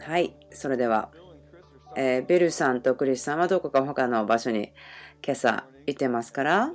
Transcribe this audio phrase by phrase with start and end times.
[0.00, 1.10] はい、それでは、
[1.96, 4.72] えー、ベルさんとクリスさんはどこか他の場所に
[5.24, 6.72] 今朝行ってますから、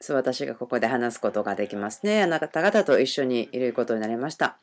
[0.00, 2.22] そう私がここで話すことができますね。
[2.22, 4.58] あなた方と一緒にいることになりました。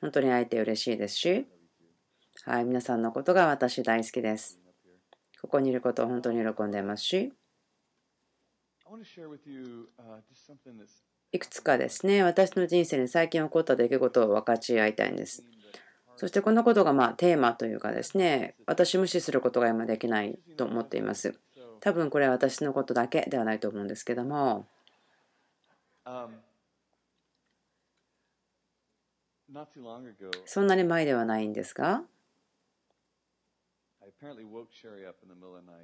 [0.00, 1.46] 本当に会えて嬉しいですし、
[2.44, 4.58] はい、皆さんのことが私大好きです。
[5.42, 7.32] ここにいることを本当に喜んでますし、
[11.32, 15.44] いくつかですね、私の人生に最近起こった出来事を分かち合いたいんです。
[16.16, 21.34] そしてこのことがまあテーマというかですね、私無視することが今できないと思っています。
[21.80, 24.66] 多分これは私のことだけではないと思うんですけども、
[30.44, 32.04] そんなに前ではないんですが、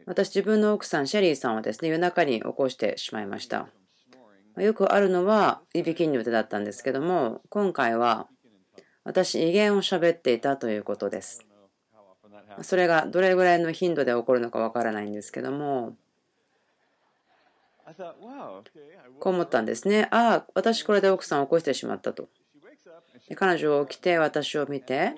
[0.06, 3.68] 私自分の奥さんシェリーさんをですね夜中に起こしてしまいました
[4.60, 8.26] よくあるのはいびきによってだったんですけども今回は
[9.04, 11.44] 私威厳を喋っていたということです。
[12.62, 15.96] それがどれぐらいの頻度で起こるのかわからないんですけども
[19.20, 20.08] こう思ったんですね。
[20.10, 22.28] ああ私これで奥さんを起こしてしまったと。
[23.28, 25.14] で彼女を起きて私を見て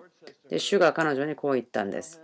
[0.49, 2.21] で主が彼女にこう言ったんです。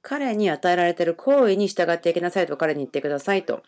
[0.00, 3.62] 彼に与えられている行為に従っていきなさいと彼に言ってくださいと。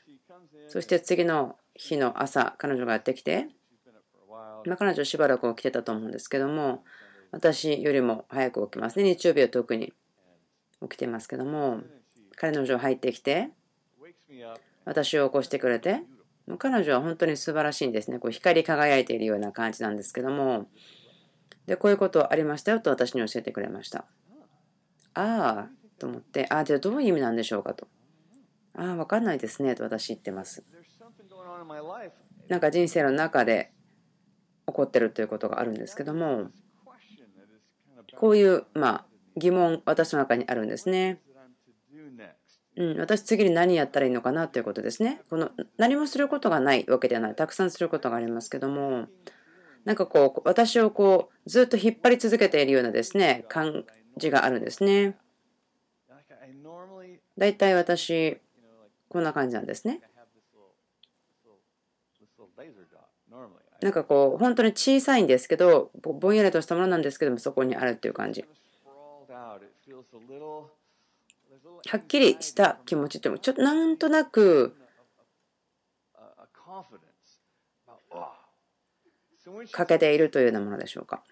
[0.69, 3.49] そして次の日の朝、彼女がやってきて、
[4.67, 6.85] まあ、彼女しばらく起きてたと思うんですけども、
[7.31, 9.05] 私よりも早く起きますね。
[9.05, 9.93] 日曜日は特に
[10.83, 11.81] 起きてますけども、
[12.37, 13.51] 彼女入ってきて、
[14.85, 16.03] 私を起こしてくれて、
[16.59, 18.19] 彼女は本当に素晴らしいんですね。
[18.19, 20.69] こう光り輝いているような感じなんですけども、
[21.67, 24.05] で、こういうことありましたよと私に教えてくれました。
[25.15, 27.89] ああ、と思って、ああ、じゃあどういう意味なんでしょうかと。
[28.75, 30.63] ああ、わかんないですねと私言ってます。
[32.49, 33.73] なんか人生の中で
[34.67, 36.51] 起こってるということがあるんですけども、
[38.17, 39.07] こういう、まあ、
[39.37, 41.21] 疑問、私の中にあるんですね。
[42.77, 45.21] うん、私次に何やったらいいのかなということですね。
[45.31, 47.35] この何もすることがないわけではない。
[47.37, 49.07] たくさんすることがありますけども、
[49.85, 53.85] なんかこう、私をこう、ずっと引っ張り続けているようなですね、感
[54.17, 55.17] じがあるんですね。
[57.37, 58.41] 大体私、
[59.09, 60.01] こんな感じなんですね。
[63.81, 68.45] なんかこう、本当に小さいんですけど、ぼんやりとしたものなんですけども、そこにあるっていう感じ。
[71.87, 74.75] はっきりした気持ちっても、ちょっとなんとなく、
[79.71, 81.23] 欠けているというようなものでしょうか。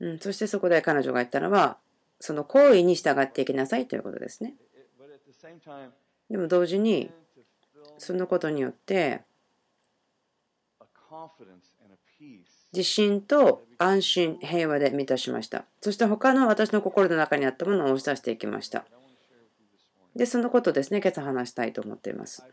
[0.00, 1.78] うん、そしてそこで彼女が言ったのは、
[2.20, 4.54] その行為に従っていきなさいということですね。
[6.30, 7.10] でも同時に
[7.98, 9.22] そのことによって
[12.72, 15.64] 自信と安心平和で満たしました。
[15.80, 18.84] そして他の私の心の中にあったものを押し出していきました。
[20.16, 22.44] でそのことですね今朝話したいと思っています。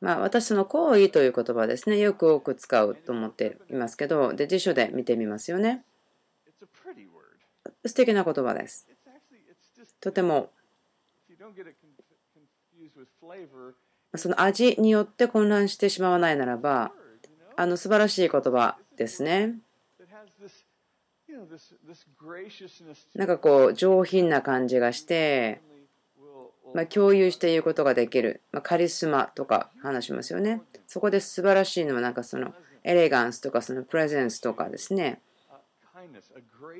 [0.00, 5.84] まあ、私の行為という言葉ですね、よく多く使うと思っていますけど、で辞書で見てみますよね。
[7.84, 8.88] 素敵な言葉です。
[10.00, 10.50] とても
[14.14, 16.92] その味によって混乱してしまわないならば、
[17.56, 19.54] あの素晴らしい言葉ですね。
[23.14, 25.60] なんかこう上品な感じがして、
[26.74, 30.62] まあ、共有して言うことができる、まあ、カリスマとか話しますよね。
[30.86, 32.54] そこで素晴らしいのはなんかその
[32.84, 35.20] エレガンスとかそのプレゼンスとかですね。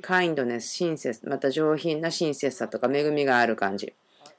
[0.02, 3.94] カインドネス、親切、また上品な親切さとか恵みがある感じ。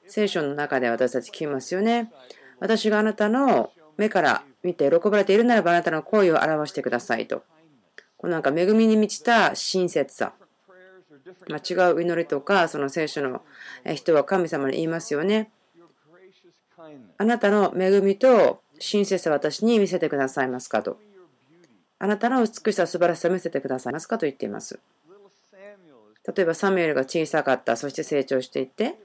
[0.08, 2.12] 聖書の中で私たち聞きますよね。
[2.60, 7.44] 私があなたの目から見て喜ばれているならばあなたの行為を表してくださいと。
[8.18, 10.34] このなんか恵みに満ちた親切さ。
[11.50, 13.42] ま違う祈りとか、その聖書の
[13.96, 15.52] 人は神様に言いますよね。
[17.18, 21.00] あなたの恵みと親切さ私に見せてくださいますかと。
[22.00, 24.80] あなたの美しさ、素晴らしさを見せてくださいますかと言っています。
[26.36, 29.00] 例えばサミュエルが小さかった、そして成長していって、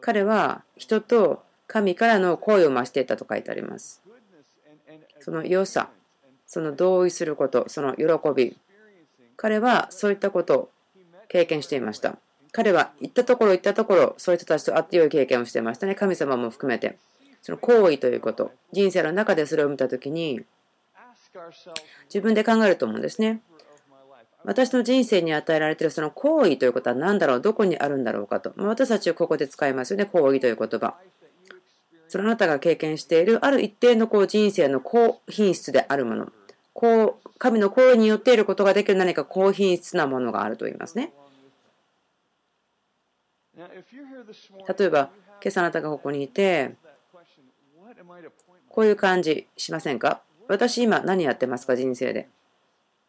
[0.00, 4.02] 彼は人と神からの声を増していたと書いてあります。
[5.20, 5.90] その良さ、
[6.46, 8.04] その同意すること、その喜
[8.34, 8.56] び、
[9.36, 10.70] 彼はそういったことを
[11.28, 12.16] 経験していました。
[12.52, 15.94] 彼は行ったところ行ったところ、そういう人たちと会って良い経験をしていましたね。
[15.94, 16.96] 神様も含めて。
[17.42, 20.44] その行為ということ、人生の中でそれを見たときに、
[22.06, 23.40] 自分で考えると思うんですね。
[24.46, 28.52] 私の人生に与えられているその行為ということは何だろうどこにあるんだろうかと。
[28.56, 30.06] 私たちはここで使いますよね。
[30.06, 30.94] 行為という言葉。
[32.08, 36.32] そのあなたが経験しているある一定のこう人生の高品質であるもの、
[36.72, 41.12] こう神の声によっていることができる何か高品質なものがあると言いますね。
[43.56, 43.64] 例
[44.84, 45.10] えば、
[45.42, 46.74] 今朝あなたがここにいて、
[48.68, 50.20] こういう感じしませんか？
[50.46, 51.74] 私今何やってますか？
[51.74, 52.28] 人生で。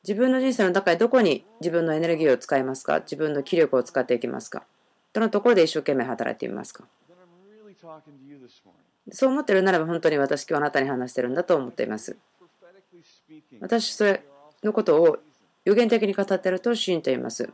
[0.04, 3.00] 自分の人生の中でどこに自分のエネルギーを使いますか？
[3.00, 4.64] 自分の気力を使っていきますか？
[5.14, 6.86] どのところで一生懸命働いてみますか？
[9.12, 12.18] そう思ってるならば本当に私今日あなたに話しているんだと思っています。
[13.60, 14.24] 私それ
[14.64, 15.18] のことを
[15.66, 17.50] 予言的に語っていると信じています。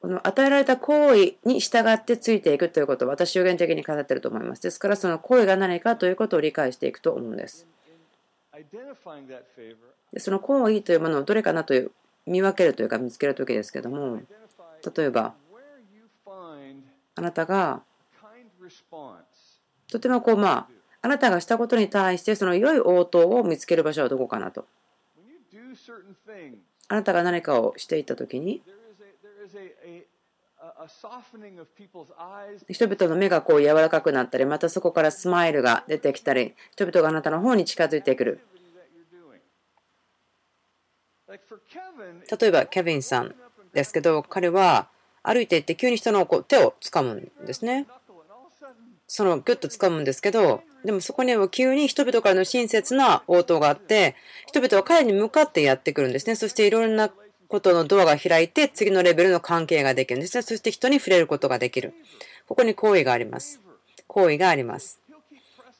[0.00, 4.62] この与えられた行為に従ってついていくということを私予言的に語っていると思います。
[4.62, 7.66] ですからその行為が何かということを理解していくと思うんです。
[10.14, 11.90] でその行為というものをどれかなという
[12.24, 14.20] 見分けるというか見つける時ですけども
[14.96, 15.34] 例えば
[17.16, 17.82] あなたが
[19.90, 20.68] とてもこうまあ
[21.02, 24.64] あなたがしたことに対してその良い応答を見つける場所はどこかなと。
[26.88, 28.62] あなたが何かをしていった時に
[32.68, 38.40] 人々の目がこう柔らかくなったりまたそこからスマイルが出てきたり人々があなたの方に近づいてくる。
[41.28, 43.34] 例えばケビンさん
[43.72, 44.88] ですけど彼は
[45.22, 47.86] 歩いていって急に人のこう手を掴むんですね
[49.06, 54.16] そのギュッと掴むんですけどでもそこには急に人々からの親切な応答があって
[54.46, 57.10] 人々は彼に向かってやってくるんですねそしていろんな
[57.54, 60.42] ことのドアが開いて次のレベルの関係ができるんですね。
[60.42, 61.94] そして人に触れることができる。
[62.48, 63.60] ここに行為があります。
[64.06, 65.00] 行為があります。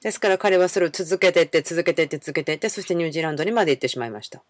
[0.02, 4.42] ですから彼はそれを続けていって続けていって続けていってそしてニュージーランドにまで行ってしまいました。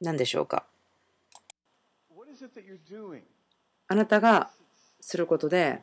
[0.00, 0.64] 何でしょうか
[3.88, 4.50] あなたが
[5.00, 5.82] することで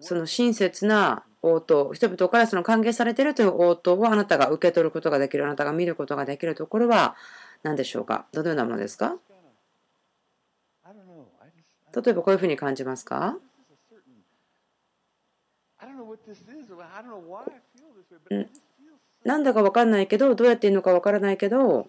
[0.00, 7.14] その親切な応答、人々からその歓迎されているという応答をあなたが受け取ることができる、あなたが見ることができるところは
[7.62, 9.16] 何でしょうかどのようなものですか
[11.94, 13.36] 例えばこういうふうに感じますか
[19.24, 21.86] なんだか分かんないけど、どうやっていいのか分からないけど、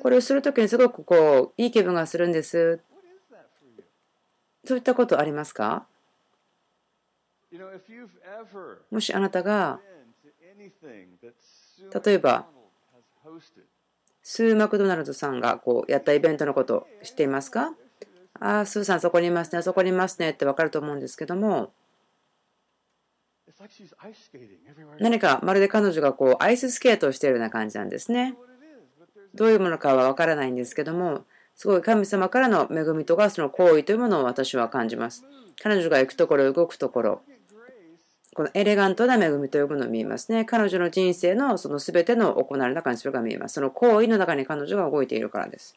[0.00, 2.80] これをするときにすごくこういい気分がするんです。
[4.64, 5.86] そういったことありますか？
[8.90, 9.80] もしあなたが
[12.04, 12.46] 例えば
[14.22, 17.72] スー・マクドナルドさんがこうやったイベントのこと知っていますか？
[18.38, 21.72] ああ、スーさんそこにいますね、そこにいますねって分かると思うんですけども
[25.00, 28.36] 何かまるで彼女がこうアイススケートをしているような感じなんですね。
[29.34, 31.24] どういうものかは分からないんですけども
[31.54, 35.24] すごい神様からの恵みとかその行為というものを私は感じます。
[35.62, 37.22] 彼女が行くところ動くところ
[38.34, 40.44] このエレガントな恵みというものを見えますね。
[40.44, 43.54] 彼女の人生のその全ての行われる中にそれが見えます。
[43.54, 45.76] その行為の中に彼女が動いているからです。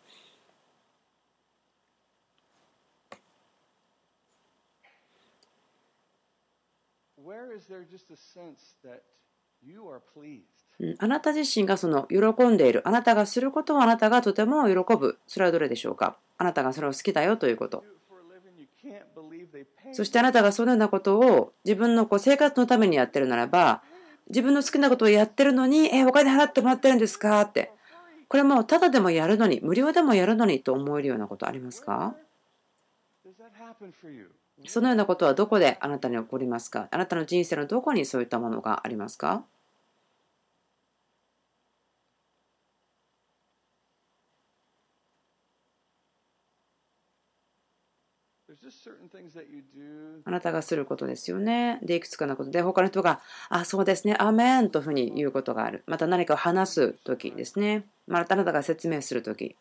[11.00, 16.18] あなた自身がその喜んでいる、あなたがすることをあなたがとても喜ぶ、それはどれでしょうか？
[16.38, 17.84] あなたがそれを好きだよということ。
[19.94, 23.82] そしてあなたがそのようなことを自分のこう生活のためにやってるならば、
[24.30, 27.42] 自分の好きなことをやってるのに、え、お金払ってもらってるんですか？
[27.42, 27.72] って。
[28.28, 32.16] これもただでもやるのに、無料でもやるのにと思えるようなことありますか？
[34.66, 36.88] そのようなことはどこであなたに起こりますか？
[36.90, 39.44] あなたの人生のどこにそういったものがありますか？
[50.26, 51.80] あなたがすることですよね。
[51.84, 55.84] で、いくつかのことで、他の人が、あ、そうですね、アメンというふうに言うことがある。
[55.88, 57.86] また何かを話すときですね。
[58.08, 59.56] またあなたが説明するとき。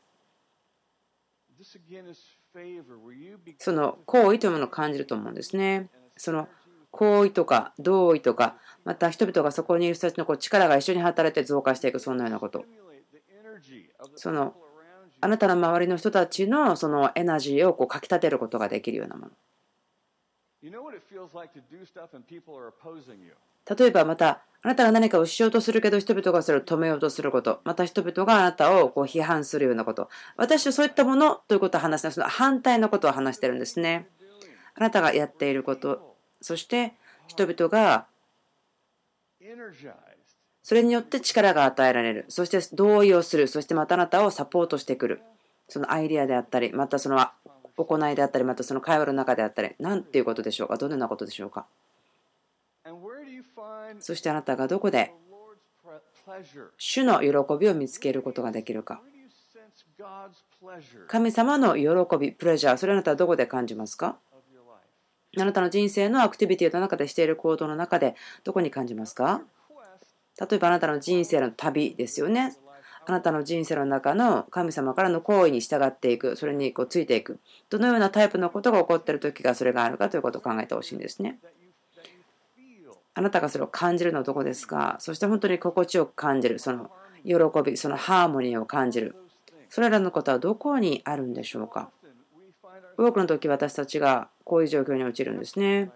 [3.58, 5.88] その行為というものを感じると思うんですね。
[6.16, 6.48] その
[6.90, 12.64] 行為とか同意とか、また人々がそこにいる人たちのこう力が一緒に働いて増加していく、そんなようなこと。
[14.16, 14.54] その
[15.22, 19.30] あなたの周りの人たちのそのエナジーをこうかきたてることができるようなもの。
[23.78, 27.60] 例えばまたあなたが何かをしようとするけど人々がそれを止めようとすること。
[27.62, 30.08] また人々があなたをこう批判するようなこと。
[30.36, 34.08] 私はそういったものということを話してその反対のことを話してるんですね。
[34.74, 36.16] あなたがやっていること。
[36.40, 36.94] そして
[37.28, 38.06] 人々が
[40.62, 42.24] それによって力が与えられる。
[42.28, 43.48] そして同意をする。
[43.48, 45.22] そしてまたあなたをサポートしてくる。
[45.68, 47.18] そのアイデアであったり、またその
[47.76, 49.74] 行いであったりまたその会話の中であったり。
[49.80, 50.76] 何ていうことでしょうか？
[50.76, 51.66] どのようなことでしょうか？
[54.00, 55.12] そしてあなたがどこで
[56.78, 57.28] 主の喜
[57.58, 59.00] びを見つけることができるか？
[61.08, 64.16] 神様の喜びプレジャーそれあなたはどこで感じますか？
[65.38, 68.14] あなたの人生のアクティビティの中でしている行動の中で
[68.44, 69.42] どこに感じますか？
[70.40, 72.56] 例えばあなたの人生の旅ですよね。
[73.04, 77.40] あなたの人生の中の神様からの行為に従っていく、それにこうついていく。
[77.68, 81.38] どのようなタイプのことが起こっている時がそれがあるかということを考えてほしいんですね。
[83.14, 84.96] あなたがそれを感じるのはどこですか？
[85.00, 86.90] そして本当に心地よく感じる、その
[87.24, 87.34] 喜
[87.64, 89.16] び、そのハーモニーを感じる。
[89.68, 91.90] それらのことはどこにあるんでしょうか？
[92.96, 95.90] 多くの時私たちがこういう状況に陥るんですね。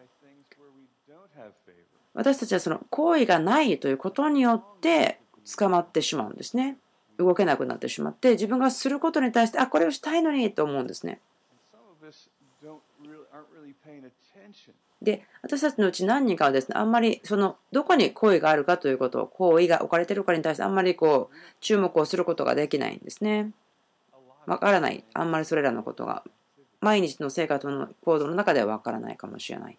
[2.17, 5.21] 私たちはその行為がないということによって
[5.57, 6.79] 捕まってしまうんですね。
[7.19, 11.21] 動けなくなってしまって自分がすることに対してあこれをしたいのにと思うんですね。
[15.03, 23.53] で私たちのうち何人かはですねあんまりそのどこに行為があるかということを行為が置かれてるかに対してあんまりこう注目をすることができないんですね。
[24.47, 26.25] わからないあんまりそれらのことが
[26.81, 29.79] 毎日の生活の行動の中ではわからないかもしれない。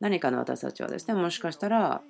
[0.00, 2.02] 何かの私たちはですねもしかしたら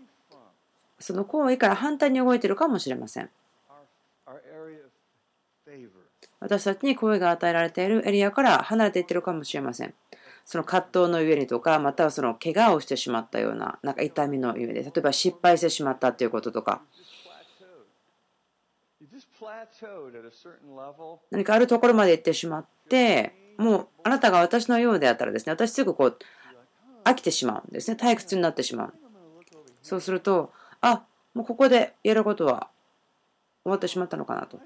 [0.98, 3.30] その行為から反対に動いているかもしれません。
[6.38, 9.94] 私たちに声が与えられているエリアから離れていってるかもしれません。
[10.44, 16.82] その葛藤のゆえにとかまたはその怪我をしてしまったようななんか痛みのゆえで例えば失敗してしまったということとか。
[21.30, 26.18] 何かあるところまで行ってしまってもうあなたが私のようであったらですね私すぐこう
[27.04, 27.96] 飽きてしまうんですね。
[28.00, 28.94] 退屈になってしまう。
[29.82, 32.68] そうするとあもうここでやることは
[33.62, 34.60] 終わってしまったのかなと。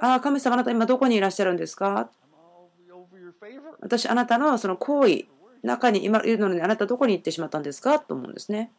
[0.00, 2.10] ああ神様あなた今どこにいらっしゃるんですか？
[3.80, 5.24] 私あなたのその行為
[5.62, 7.98] 中に今いるのにあなたどこに行ってしまったんですか？
[7.98, 8.70] と思うんですね。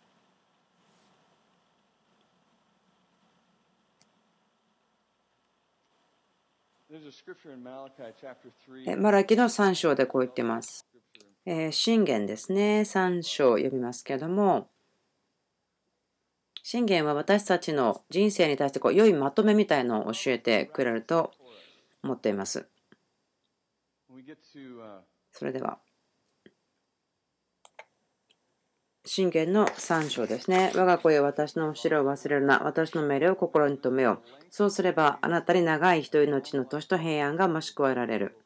[8.98, 10.86] マラキの3章でこう言ってます。
[11.72, 12.82] 信玄ですね。
[12.82, 14.70] 3章読みますけれども、
[16.63, 21.32] 信玄は私たちの人生に対してこう良いまとめみたいのを教えてくれると
[22.03, 22.68] 思っています。
[25.32, 25.79] それでは。
[29.11, 30.71] 信玄の3章ですね。
[30.75, 32.61] 我が子よ私の後ろを忘れるな。
[32.63, 34.45] 私の命令を心に留めよう。
[34.51, 38.37] そうすれば、あなたに長い人命の年と平安が増し加えられる。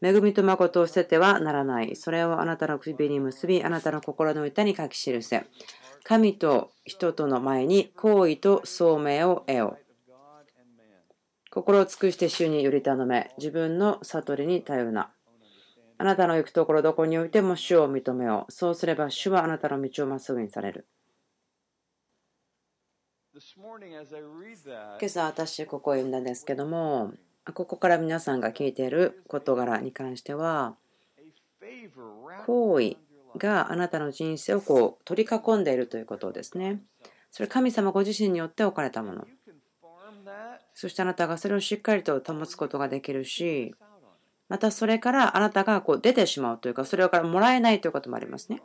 [0.00, 1.96] 恵みと誠を捨ててはならない。
[1.96, 5.46] それをあなたの首に結び、あなたの心の板に書き記せ。
[6.04, 9.84] 神と人との前に好意と聡明を得よう。
[11.50, 15.10] 心を尽くして主により頼め、自分の悟りに頼るな。
[16.00, 18.52] あなたの行くところどこにおいても主を認めよう。
[18.52, 20.86] そうすれば主はあなたの道をまっすぐにされる。
[24.98, 27.12] 今朝私ここを読んだんですけども、
[27.52, 30.74] ここから皆さんが聞いている事柄に関しては、
[32.46, 32.96] 行為
[33.36, 36.80] があなたの人生をこう取り囲んでいるということですね。
[37.30, 39.26] それ神様ご自身によって置かれたもの。
[40.72, 43.74] そしてあなたがそれをしっかりと保つことができるし、
[44.50, 48.60] またそれからあなたがこう出てしまうというか、それからもらえないということもありますね。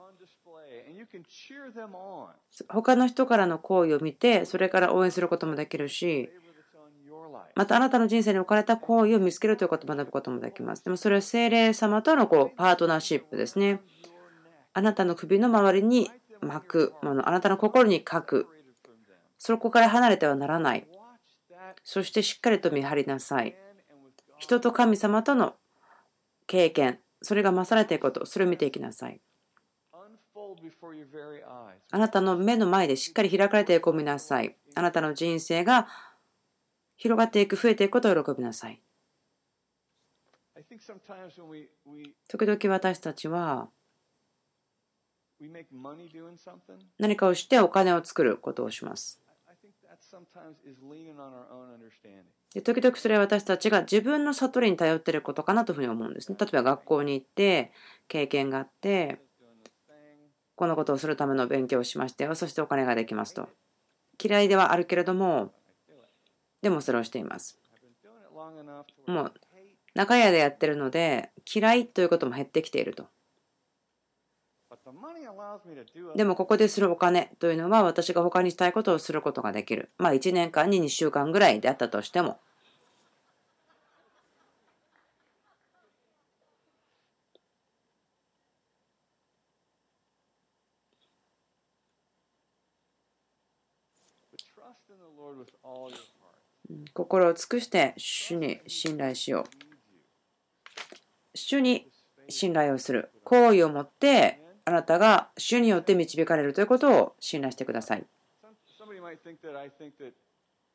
[2.68, 6.32] 他の人からの行為を見て、それから応援することもできるし、
[7.54, 10.84] またあなたの人生に置かれた行為を見つけるということを学ぶこともできます。
[10.84, 13.80] でもそれは精霊様とのこうパートナーシップですね。
[14.74, 16.10] あなたの首の周りに
[16.42, 18.48] 巻くもの、あなたの心に書く。
[19.38, 20.88] そこから離れてはならない。
[21.84, 23.56] そしてしっかりと見張りなさい。
[24.40, 25.54] 人と神様との
[26.48, 29.22] 経験、それが増されていくこと、それを見ていきなさい。
[31.92, 34.56] あなたの目の前でしっかり開かれていくを見なさい。
[34.76, 35.88] あなたの人生が
[36.98, 38.82] 広がっていく、増えていくことを喜びなさい。
[42.28, 43.70] 時々私たちは
[46.98, 49.25] 何かをしてお金を作ることをします。
[52.54, 56.38] で時々それは私たちが自分の悟りに頼っていることかなというふうに思うんですね。
[56.40, 57.72] 例えば学校に行って
[58.08, 59.20] 経験があって
[60.56, 63.50] このことをするための勉強をしましてそしてお金ができますと。
[64.24, 65.52] 嫌いではあるけれども
[66.62, 67.60] でもそれをしています。
[69.08, 69.34] もう
[69.94, 73.08] 仲屋でやってるので嫌いということも減ってきていると。
[76.16, 79.90] でもここでするお金というのは私が他にしたいことをすることができる。
[79.98, 82.40] まあ1年間に2週間ぐらいであったとしても。
[96.94, 101.38] 心を尽くして主に信頼しよう。
[101.38, 101.90] 主に
[102.30, 103.12] 信頼をする。
[103.24, 108.06] 好意を持ってあなたが主によって導かれるということを信頼してください。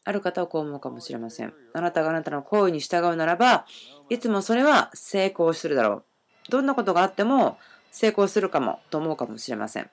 [0.05, 1.53] ある方はこう思うかもしれません。
[1.73, 3.67] あなたがあなたの行為に従うならば、
[4.09, 6.05] いつもそれは成功するだろ
[6.49, 6.51] う。
[6.51, 7.59] どんなことがあっても
[7.91, 9.91] 成功するかもと思うかもしれません。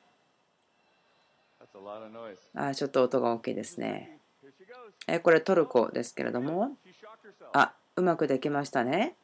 [2.56, 4.20] あちょっと音が大きいですね。
[5.08, 6.78] えこれトルコですけれども、
[7.54, 9.16] あうまくできましたね。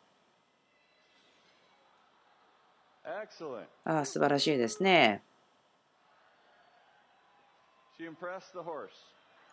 [3.83, 5.21] ああ、素晴らしいですね。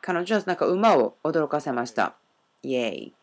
[0.00, 2.14] 彼女はなんか馬を驚かせました。
[2.62, 3.14] イエイ。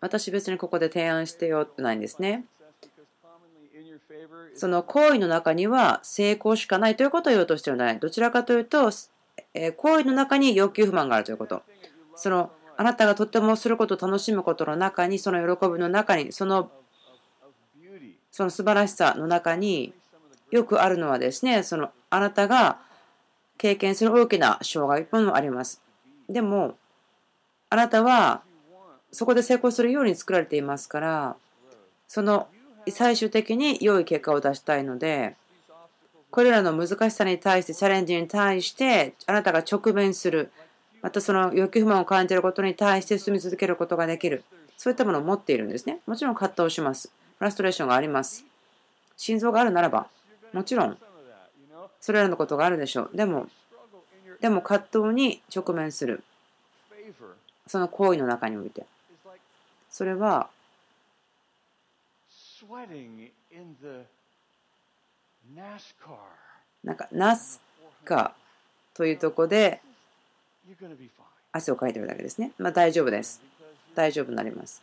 [0.00, 2.44] 私別にここで提案してよってないんですね。
[4.54, 7.98] その行為の中には成功しかないということを言おうとしてはない。
[8.00, 8.90] どちらかというと、
[9.54, 11.62] え行為の中に欲求不満があるということ。
[12.16, 16.70] そのあなたがとてもすることを楽しむことの中に、その喜びの中に、その
[18.36, 19.94] その素晴らしさの中に
[20.50, 22.76] よくあるのはですね、そのあなたが
[23.56, 25.80] 経験する大きな障害もあります。
[26.28, 26.76] でも、
[27.70, 28.42] あなたは
[29.10, 31.36] そこで成功するように作られていますから、
[32.06, 32.48] その
[32.90, 35.34] 最終的に良い結果を出したいので、
[36.30, 40.50] これらの難しさに対して、チャレンジに対して、あなたが直面する、
[41.00, 44.44] またその欲求不満を感じることに対して進み続けることができる、
[44.76, 46.00] そういったものを持っているんですね。
[46.06, 47.10] もちろん葛藤します。
[47.38, 48.44] フラストレーションがあります。
[49.16, 50.08] 心臓があるならば、
[50.52, 50.98] もちろん、
[52.00, 53.16] それらのことがあるでしょう。
[53.16, 53.48] でも、
[54.40, 56.22] でも葛藤に直面する。
[57.66, 58.86] その行為の中において。
[59.90, 60.48] それは、
[66.84, 67.60] なんか、ナス
[68.04, 68.34] カ
[68.94, 69.80] というとこで
[71.52, 72.52] 汗をかいてるだけですね。
[72.58, 73.42] まあ大丈夫です。
[73.94, 74.82] 大丈夫になります。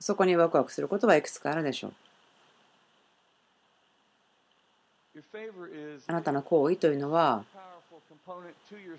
[0.00, 1.94] そこにワクワクすることはいくつかあるでしょう。
[6.06, 7.44] あなたの行為というのは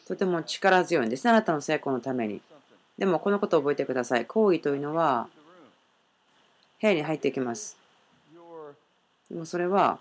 [0.07, 1.31] とても力強いんですね。
[1.31, 2.41] あなたの成功のために。
[2.97, 4.25] でもこのことを覚えてください。
[4.25, 5.27] 行為というのは
[6.81, 7.77] 部屋に入っていきます。
[9.29, 9.99] でもそれは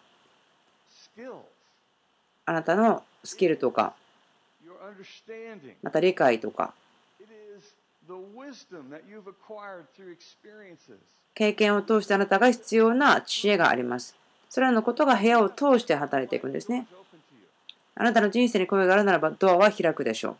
[2.44, 3.94] あなたのスキルとか
[5.82, 6.74] また理解とか
[11.34, 14.14] 経験を通してあなたが必要な知恵があります。
[14.50, 16.86] それらのことが部屋を通して働いていくんですね。
[17.94, 20.36] あなたの人生に声があるならばドアは開くでしょう。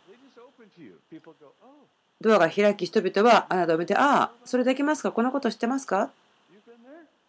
[2.20, 5.12] ドアが開き人々はあなたを見て、ああ、それできますか？
[5.12, 6.10] このこと知ってますか？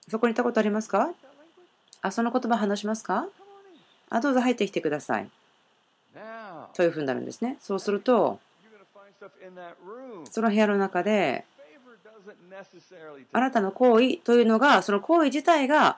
[0.09, 1.11] そこに行ったことありますか？
[2.01, 3.27] あ、その言葉話しますか？
[4.09, 5.29] あ、どうぞ入ってきてください。
[6.73, 7.57] というふうになるんですね。
[7.61, 8.39] そうすると、
[10.29, 11.45] その部屋の中で
[13.31, 15.97] あなたの行為というのがその行為自体が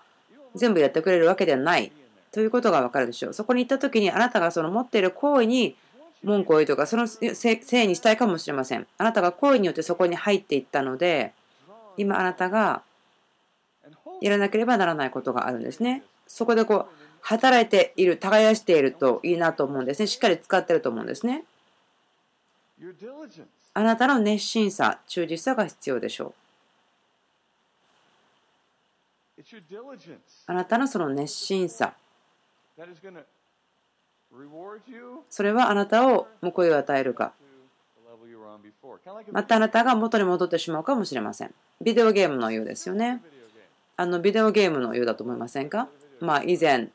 [0.56, 1.92] 全部やってくれるわけではない
[2.32, 3.34] ということが分かるでしょう。
[3.34, 5.76] そこに行った時にあなたがその持っている行為に
[6.24, 8.88] 文句を言うとかそのせいにしたいかもしれません。
[8.98, 11.34] あなたが行為によってそこに入っていったので
[11.98, 12.82] 今あなたが
[14.22, 16.04] やらなければならないことがあるんですね。
[16.28, 16.86] そこでこう
[17.22, 20.08] 働いている、耕しているといいなと思うんですね。
[20.08, 21.44] しっかり使ってると思うんですね。
[23.74, 26.34] あなたの熱心さ、忠実さが必要でしょう。
[30.48, 31.94] あなたのその熱心さ。
[35.30, 37.34] それはあなたを報いを与えるか。
[39.32, 41.54] またあなたが元に戻ってしまうかもしれません。
[41.82, 43.22] ビデオゲームのようですよね。
[43.98, 45.88] あのビデオゲームのようだと思いませんか？
[46.20, 46.90] まあ以前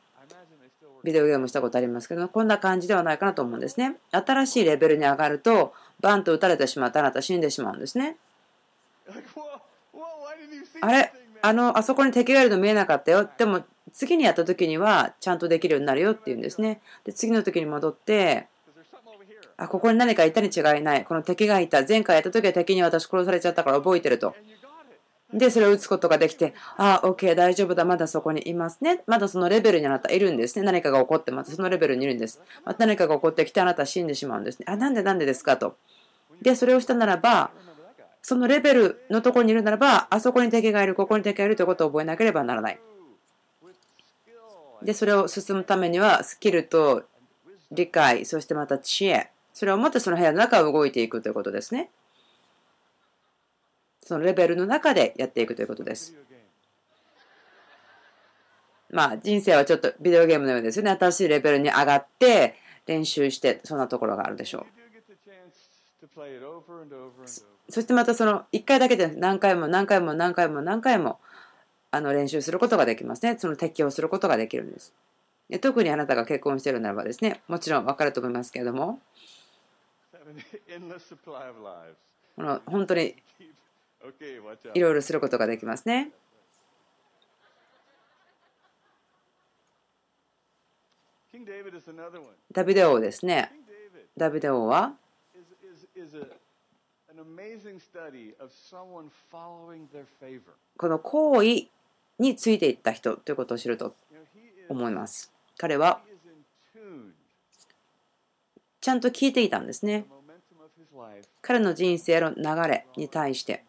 [1.03, 3.95] ビデオゲームしたことありますけど、こんな感じではないかなと思うんですね。
[4.11, 8.17] 新しいレベルに上がると、バンと撃たれてしまったあなた死んでしまうんですね。
[10.81, 11.11] あれ？
[11.41, 13.29] あの、あそこに敵がいるの見えなかったよ。
[13.37, 16.81] でも、次にやった時にはちゃんとできるようになるよっていうんですね。
[17.03, 18.47] で、次の時に戻って、
[19.57, 21.03] あ、ここに何かいたに違いない。
[21.03, 21.85] この敵がいた。
[21.85, 24.35] 前回やった時は敵に私殺されちゃったから覚えてると。
[25.33, 29.01] で、それを打つことができて、ああ、OK、大丈夫だ、まだそこにいますね。
[29.07, 30.65] まだそのレベルにあなたいるんですね。
[30.65, 32.41] 何かが起こって、またそのレベルにいるんです。
[32.65, 34.65] また何かが起こってきて、あなたは死んでしまうんですね。
[34.67, 35.57] あ、なんでなんでですか？
[35.57, 35.77] と。
[36.41, 37.51] で、それをしたならば、
[38.21, 42.79] そのレベルのところにいるならば、あそこに敵がいる、ここに敵がいるということを覚えなければならない。
[44.83, 47.03] で、それを進むためには、スキルと
[47.71, 51.89] 理解、そしてまた知恵、それを持ってその部屋の中を動いていくということですね。
[54.03, 56.15] そのレベルの中でやっていくということです。
[58.89, 60.91] まあ人生はちょっとビデオゲームのようですよね。
[60.91, 62.55] 新しいレベルに上がって
[62.87, 64.65] 練習してそんなところがあるでしょう。
[67.69, 71.19] そしてまたその1回だけで何回も何回も何回も何回も
[71.91, 73.37] あの練習することができますね。
[73.39, 74.93] その適応することができるんです。
[75.61, 78.99] 特にあなたが結婚しているならばですね、もちろん分かると思いますけれども、
[82.35, 83.15] この本当に
[84.73, 86.11] いろいろすることができますね。
[92.51, 93.51] ダビデ王ですね。
[94.17, 94.93] ダビデ王は？
[100.77, 101.67] この行為
[102.19, 103.95] についていった人ということを知ると
[104.69, 105.31] 思います。
[105.57, 106.01] 彼は
[108.79, 110.05] ちゃんと聞いていたんですね。
[111.41, 113.63] 彼の人生の流れに対して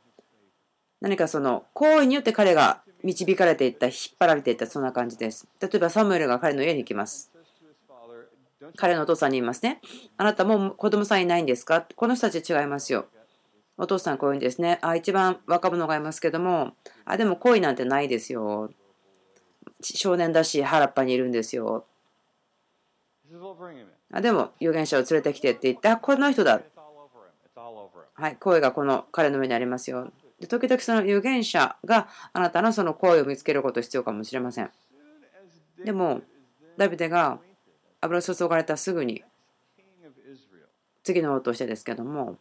[1.02, 5.48] 何かその行為によって彼が導かれていった引っ張られていったそんな感じです。
[5.60, 7.32] 例えばサムエルが彼の家に行きます。
[8.76, 9.80] 彼のお父さんに言いますね。
[10.16, 11.84] あなたも子供さんいないんですか？
[11.96, 13.06] この人たち違いますよ。
[13.76, 14.78] お父さんこういうんですね。
[14.80, 18.70] あ一番若者がいますけどもあでも恋なんてないですよ。
[19.82, 21.84] 少年だし原っぱにいるんですよ。
[24.12, 26.60] あでも預言者を連れてきてって言ってあこの人だ。
[28.14, 30.12] はい、声がこの彼の上にありますよ。
[30.42, 34.70] で時々その預言者があなたのその声を見つけること必要かもしれません。
[35.84, 36.22] でも、
[36.76, 37.38] ダビデが
[38.00, 39.22] 油注がれたすぐに
[41.04, 42.36] 次の王としてですけども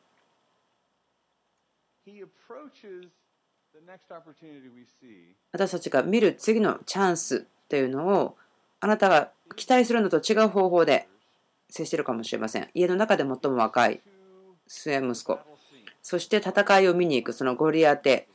[5.52, 8.36] 私たちが見る次のチャンスっていうのを
[8.80, 11.08] あなたが期待するのと違う方法で
[11.70, 14.02] 接してるかもしれません家の中で最も若い
[14.68, 15.51] 末息子
[16.02, 18.28] そして戦いを見に行くそのゴリアテ。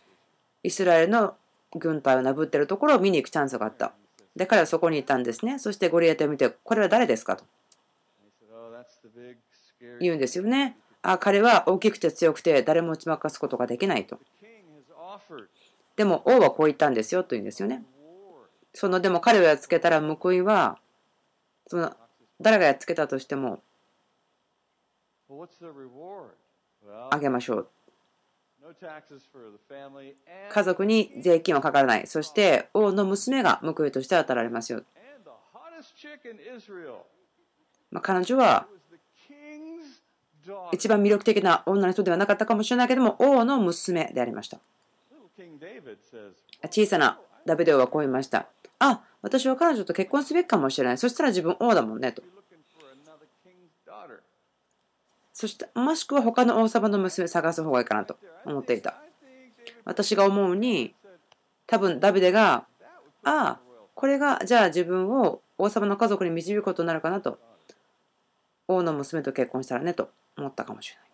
[0.63, 1.37] イスラエルの
[1.73, 3.93] 軍隊をなぶってるところを見に行くチャンスがあった。
[4.35, 5.59] で彼はそこにいたんですね。
[5.59, 7.45] そしてゴリアテを見てこれは誰ですかと。
[10.01, 10.77] 言うんですよね。
[11.03, 14.19] あ彼は大きくて強くて誰も打ち負かすことができないと。
[15.97, 17.85] でも王はこう言ったんですよと言うんですよね。
[18.75, 20.79] そのでも彼をやっつけたら報いは
[21.67, 21.97] その
[22.41, 23.61] 誰がやっつけたとしても
[27.11, 27.69] あげましょう。
[30.51, 32.07] 家族に税金はかからない。
[32.07, 34.83] そして王の娘が報いとして与えられますよ。
[37.91, 38.67] まあ、彼女は
[40.73, 44.59] 一番魅力的な女の人ではなかったかもしれないけども王の娘でありました。
[46.69, 48.47] 小さなダビデオはこう言いました。
[48.79, 50.99] あ、私は彼女と結婚すべきかもしれない。
[50.99, 52.23] そしたら自分王だもんねと。
[55.37, 58.96] そしてもしくは他の王様の娘探す方がいいかなと思っていた。
[59.85, 60.94] 私が思うに
[61.66, 62.64] 多分ダビデが
[63.22, 63.59] ああ
[63.94, 67.38] これがじゃあ自分を王様の家族に導くことになるかなと
[68.66, 71.07] 王の娘と結婚したらねと思ったかもしれない。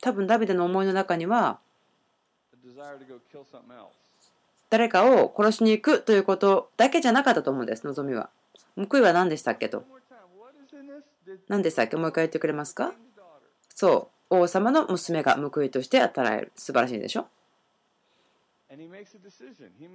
[0.00, 1.58] 多分ダビデの思いの中には
[4.70, 8.30] 誰かを殺しに行くということだけじゃなかったと思うんです望みは。
[8.76, 9.82] 報いは何でしたっけと。
[11.48, 12.92] 何でしたっけもう一回言ってくれますか？
[13.74, 16.52] そう、王様の娘が報いとして与える。
[16.56, 17.26] 素晴らしいでしょ？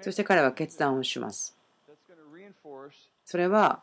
[0.02, 1.56] そして彼は決断をします。
[3.26, 3.82] それは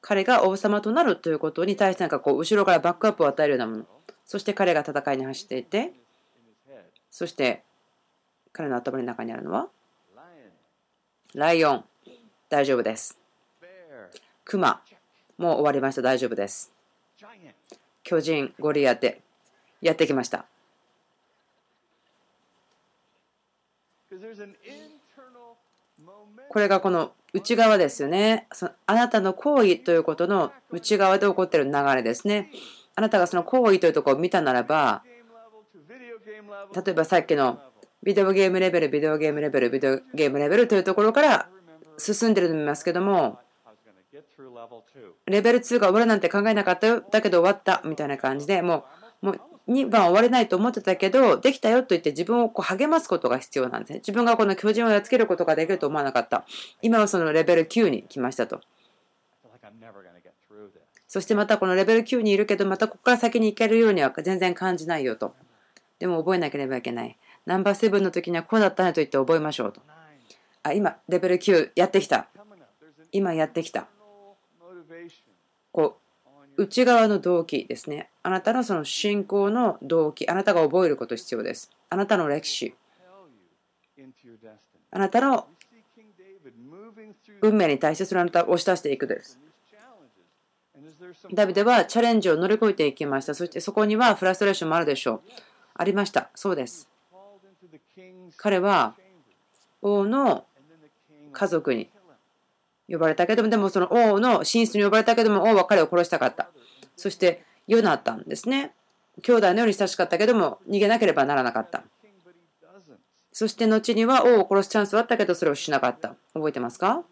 [0.00, 3.86] 彼が王様となるということに対してなんかこう後ろからバックアップを与えるようなもの。
[4.24, 5.92] そして彼が戦いに走っていて、
[7.10, 7.64] そして
[8.52, 9.68] 彼の頭の中にあるのは
[11.34, 11.84] ライオン。
[12.48, 13.18] 大丈夫です。
[14.44, 14.80] クマ。
[15.38, 16.02] もう終わりました。
[16.02, 16.72] 大丈夫です。
[18.02, 19.22] 巨人、ゴリアテ、
[19.80, 20.44] やってきました。
[26.48, 28.48] これがこの内側ですよね。
[28.52, 32.50] そのあなたの行為ということの内側で起こっている流れですね。
[32.96, 35.04] あなたがその行為というところを見たならば、
[36.74, 37.60] 例えばさっきの
[38.02, 41.48] ビデオゲームレベル、ビデオゲームレベル、ビデオゲームレベルというところから
[41.98, 43.38] 進んでると思いますけども、
[45.26, 47.02] レベル2が終わるなんて考えなかったよ。
[47.10, 47.82] だけど終わった。
[47.84, 48.84] みたいな感じで、も
[49.22, 53.98] う、もう2番終われないと思ってたけど、できたよと言って自分をこう励ますことが必要なんですね。
[53.98, 56.44] 自分がこの巨人をやっつけることができると思わなかった。
[56.80, 58.60] 今はそのレベル9に来ましたと。
[61.06, 65.34] そしてまたこのレベル9にいるけど、またここから先に行けるようには全然感じないよと。
[65.98, 67.16] でも覚えなければいけない。
[67.46, 69.80] ナンバー7の時にはこうだったねと言って覚えましょうと。
[70.62, 72.28] あ、今、レベル9やってきた。
[73.10, 73.86] 今やってきた。
[75.78, 76.00] こ
[76.56, 78.10] う、内側の動機ですね。
[78.24, 81.70] あなたのその信仰の動機、あなたが覚えること必要です。
[81.88, 82.74] あなたの歴史。
[84.90, 85.46] あなたの
[87.42, 89.38] 運命に対してそれあなたを押し出していくです。
[91.32, 93.36] ダビデはチャレンジを乗り越えていきました。
[93.36, 95.20] そしてそこにはフラストレーションもあるでしょう。
[95.74, 96.28] ありました。
[96.34, 96.88] そうです。
[98.36, 98.96] 彼は
[99.80, 100.44] 王の
[101.32, 101.88] 家族に
[102.88, 106.48] 呼ばれたけども、でもその王の寝室に呼ばれたけども、王は彼を殺したかった。
[106.96, 108.72] そしてヨナタンですね。
[109.22, 111.82] 兄弟のように親しかったけども、逃げなければならなかった。
[113.32, 116.14] そして後には王を殺すチャンスはあったけど、それをしなかった。
[116.34, 117.04] 覚えてますか？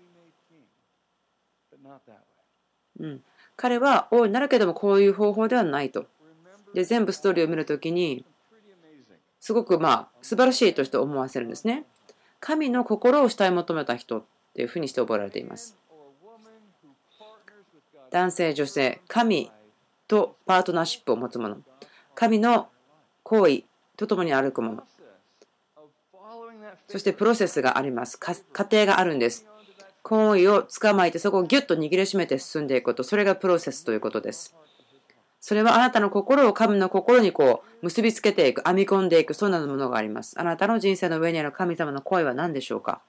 [2.98, 3.22] うん。
[3.56, 6.06] 彼は王になるけどもこういう方法ではないと。
[6.74, 8.24] で全部ストーリーを見るときに
[9.40, 11.84] すごくまあ素晴らしいとして思わせるんですね。
[12.40, 15.76] 神の心を主体求めた人っていうふうにして覚えられています。
[18.10, 19.52] 男性、女性、神
[20.08, 21.58] とパートナーシップを持つ者。
[22.14, 22.68] 神の
[23.22, 23.64] 行為
[23.98, 24.82] とともに歩く者。
[26.88, 28.18] そしてプロセスがあります。
[28.18, 28.32] 過
[28.64, 29.46] 程があるんです。
[30.02, 34.54] 行為を捕まえてそこをギュッと握りしめて進んでいくこと、それがプロセスということです。
[35.38, 40.40] それはあなたの心を神の心にこう結びつけていく、編み込んでいく、そんなものがあります。
[40.40, 43.02] あなたの人生の上にある神様の声は何でしょうか？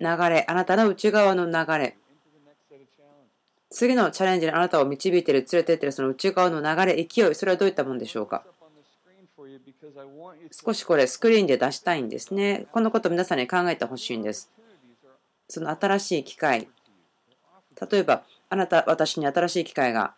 [0.00, 1.96] 流れ、あなたの内側の流れ。
[3.70, 8.44] 次のチャレンジにあなたを導いている、連れていっているその内側の流れ、勢い、それはどういったものでしょうか？
[10.50, 12.66] 少しこれスクリーンで出したいんですね。
[12.72, 14.50] このこと皆さんに考えてほしいんです。
[15.48, 16.68] その新しい機会。
[17.90, 20.14] 例えば、あなた、私に新しい機会が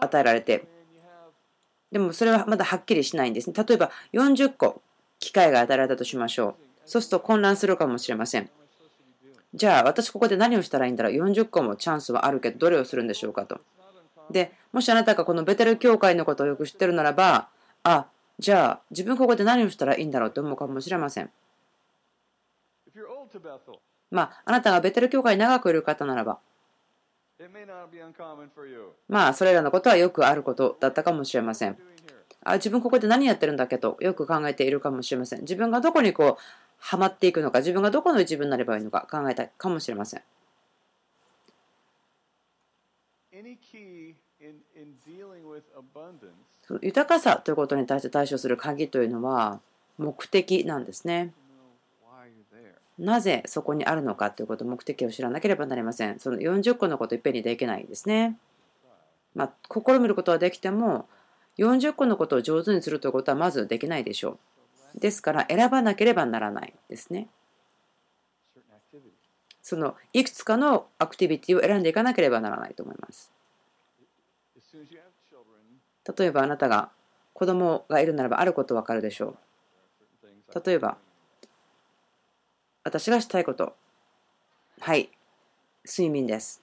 [0.00, 0.64] 与えられて、
[1.90, 3.64] でもそれはまだはっきりしないんですね。
[3.66, 4.80] 例えば40個
[5.18, 6.71] 機会が与えられたとしましょう。
[6.86, 8.50] そうすると混乱するかもしれません。
[9.54, 13.60] じゃあ私ここで何をしたらいいんだろう ?40 個もチャンスはあるけどどれをするんでしょうかと。
[14.30, 17.48] で、もしあなたがこのベテル教会のことをよく知ってるならば、
[17.82, 18.06] あ、
[18.38, 21.30] じゃあ自分ここで何をしたらいいんだろうと思うかもしれません。
[24.10, 26.38] まあ、あなたがベテル教会に長くいる方ならば、
[29.08, 31.76] まあ、それらのことはよくあることだったかもしれません。
[32.44, 35.40] あ自分ここで何やってるんだっけとよく考えているかもしれません。
[35.40, 36.42] 自分がどこにこう、
[36.84, 40.22] はまっていくのか、自分がどこの一部になればいいのか考えたいかもしれません。
[46.80, 49.60] 豊かさということに対して対処する鍵というのは
[49.96, 51.32] 目的なんですね。
[52.98, 56.18] なぜそこにあるのかということ、目的を知らなければなりません。
[56.18, 58.36] その40個のこといっぺんにできないですね。
[59.36, 61.08] まあ、試みることはできても、
[61.58, 64.38] 40個のことを上手にするということはまずできないでしょう。
[64.98, 67.28] ですから、選ばなければならないですね。
[69.62, 73.32] そのいくつかのアクティビティを選んでいかなければならないと思います。
[76.18, 76.90] 例えばあなたが
[77.32, 79.36] 子供がいるならばあることわかるでしょ
[80.54, 80.60] う。
[80.66, 80.98] 例えば、
[82.84, 83.74] 私がしたいこと。
[84.80, 85.10] はい、
[85.86, 86.60] 睡眠です。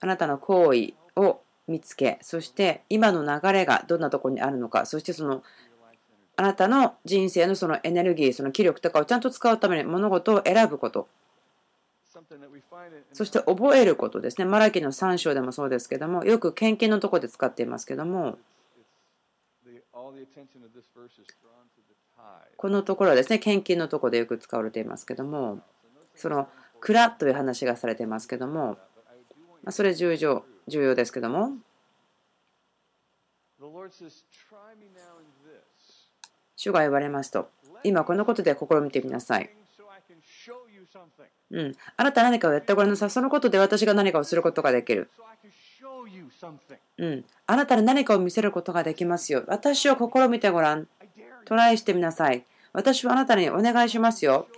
[0.00, 5.42] あなたの行為を見つけ、そして今の流れがどんなところにあるのか、そしてその
[6.36, 11.08] あなたの人生のそのエネルギー、その気力とかをちゃんと使うために物事を選ぶこと。
[13.12, 14.44] そして覚えることですね。
[14.44, 18.38] マラキの3章でもそうですけども、よく献金のところで使っていますけども、
[22.56, 25.60] このところはですね、献金のところでよく使われていますけども、
[26.16, 26.48] その
[26.84, 28.76] 蔵という話がされていますけども、
[29.70, 31.52] それ重要重要ですけども、
[36.56, 37.48] 主が言われますと、
[37.84, 39.50] 今このことで試みてみなさい。
[41.50, 43.10] うん、あなた何かをやってごらんなさい。
[43.10, 45.08] そのことで私が何かをすることができる。
[46.98, 49.42] うん、あなたに何かを見せることができますよ。
[49.46, 50.86] 私を試みてごらん。
[51.46, 52.44] トライしてみなさい。
[52.74, 54.48] 私はあなたにお願いしますよ。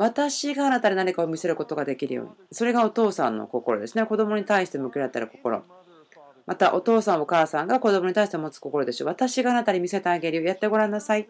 [0.00, 2.30] 私があなたに何かを見せることができるように。
[2.52, 4.06] それがお父さんの心ですね。
[4.06, 5.62] 子供に対して向き合っている心。
[6.46, 9.08] またお父さんお母さんが子供に対して持つ心でしょう。
[9.08, 10.44] 私があなたに見せてあげるよ。
[10.44, 11.28] やってごらんなさい。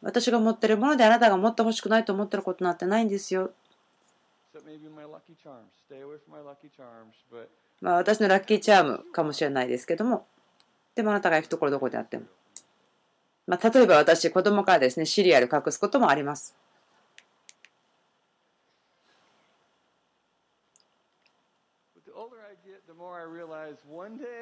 [0.00, 3.50] 私が持ってるものであなたが持ってほしくないと思ってることなんてないんですよ。
[7.82, 10.24] まあ、私のラッキーチャームかもしれないですけども、
[10.94, 12.24] でもあなたが行くところどこであっても。
[13.48, 16.54] まあ、例えば私、子供からですね、シリアル隠すこともあります。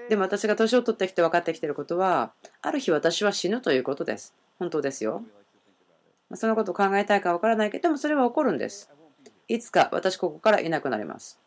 [0.08, 4.34] でも私が年を取ってきて分かってきていることは、ある日私は死ぬということです。
[4.58, 5.22] 本当ですよ。
[6.34, 8.90] そのことを考えたいか分からないけど、でもそれは起こるんです。
[9.46, 11.38] いつか私ここからいなくなります。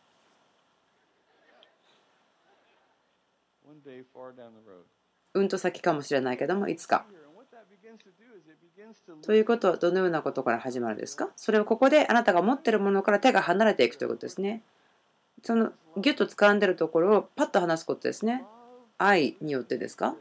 [5.34, 7.04] うんと先かもしれないけども、いつか。
[9.22, 11.30] ということはどのようなことから始まるんですか？
[11.36, 14.62] それはここであなたが持ってるものから手が離れていくということですね。
[15.42, 18.44] そのギュッと掴んでるところをパッと離すことですね。
[18.98, 20.14] 愛によってですか？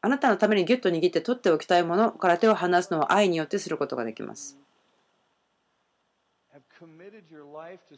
[0.00, 4.56] あなたのためにギュッと握って取っておきたいものから手を離すのは愛によってすることができます。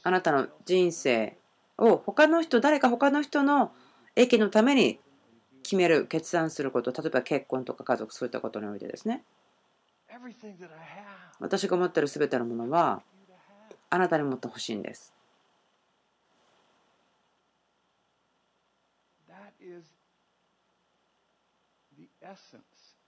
[0.02, 1.37] あなたの人生
[1.76, 3.72] を他の人、誰か他の人の
[4.16, 4.98] 益のために
[5.70, 9.22] 決める、決断すること、例えば結婚とか家族、そういったことにおいてですね。
[11.38, 13.04] 私が持っている全てのものは
[13.88, 15.14] あなたにもっと欲しいんです。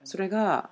[0.05, 0.69] それが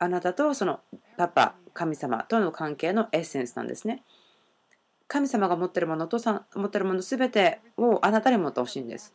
[0.00, 0.80] あなたとその
[1.16, 4.02] パパ、神様との関係のエッセンスなんですね。
[5.10, 6.18] 神様が持ってるものと
[6.54, 9.12] 持ってるものすべてをあなたに持ってほしいんです。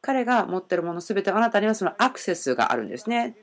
[0.00, 3.34] 彼が持ってるものすべてあなたにはそのアクセスがあるんですね。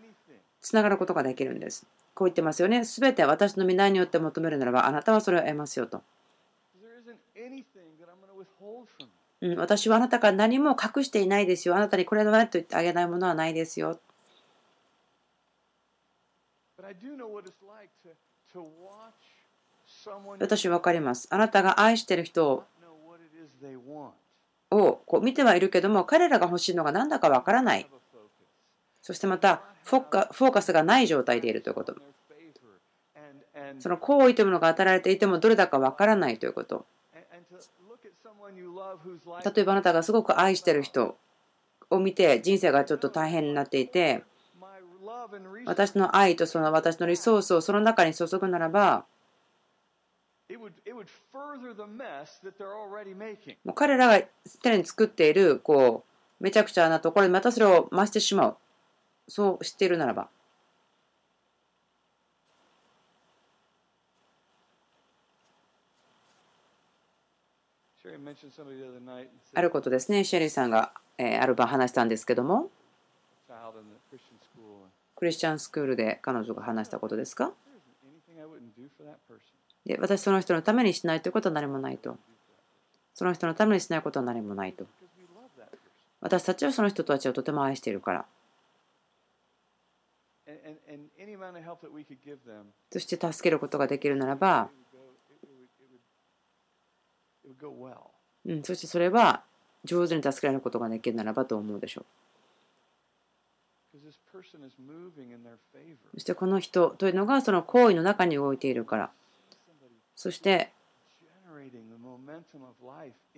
[0.62, 1.86] つながることができるんです。
[2.14, 2.86] こう言ってますよね。
[2.86, 6.02] すべて私の皆によって求めるならばあなたはそれを得ますよと。
[9.42, 11.76] うん、私はあなたから何も隠していないですよ。
[11.76, 14.00] あなたにこれだなと言ってあげないものはないですよ。
[20.40, 21.28] 私は分かります。
[21.32, 22.64] あなたが愛している人
[24.72, 27.88] をこう見てはいるけども、彼らが欲しいのが何だか分からない。
[29.02, 31.96] そしてまたフォーカスがない状態でいるということ。
[33.80, 36.86] その行為というものが与えられていてもどれだか分からないということ。
[39.56, 41.18] 例えばあなたがすごく愛してる人
[41.90, 44.24] を見て人生がちょっと大変になっていて
[45.66, 49.06] 私の愛とその私のリソースをその中に注ぐならば
[53.64, 56.04] もう彼らがすでに作っているこ
[56.40, 58.58] うめちゃくちゃなところにまたそれを増してしまう。
[59.28, 60.30] そう知っているならば。
[69.54, 72.72] あることですね、シェリーさんが、えある晩話したんですけども、
[75.16, 77.54] クリスチャンスクールで彼女が話したことですか？
[79.86, 82.18] で私、その人のためにしないということは何もないと。
[83.14, 84.86] その人のためにしないことは何もないと。
[86.22, 88.26] 私たちはその人たちをとても愛しているから。
[92.92, 94.70] そして助けることができるならば、
[98.46, 99.44] うん、そしてそれは
[99.86, 102.06] 上手に助けられることができるならばと思うでしょう。
[106.14, 109.12] そしてこの人というのがその行為の中に動いているから。
[110.20, 110.70] そして